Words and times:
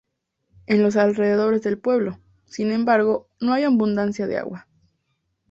En 0.65 0.81
los 0.81 0.95
alrededores 0.97 1.61
del 1.61 1.77
pueblo, 1.77 2.17
sin 2.45 2.71
embargo 2.71 3.27
no 3.39 3.53
hay 3.53 3.65
abundancia 3.65 4.25
de 4.25 4.39
agua. 4.39 4.67